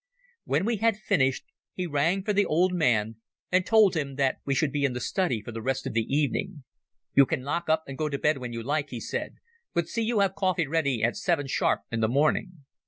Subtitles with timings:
[0.45, 1.45] When we had finished,
[1.75, 3.17] he rang for the old man
[3.51, 6.01] and told him that we should be in the study for the rest of the
[6.11, 6.63] evening.
[7.13, 9.35] "You can lock up and go to bed when you like," he said,
[9.75, 12.63] "but see you have coffee ready at seven sharp in the morning."